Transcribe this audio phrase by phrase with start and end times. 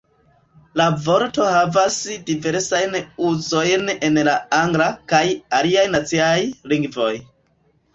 [0.79, 1.99] La vorto havas
[2.31, 2.97] diversajn
[3.29, 5.25] uzojn en la angla kaj
[5.63, 6.37] aliaj naciaj
[6.75, 7.17] lingvoj.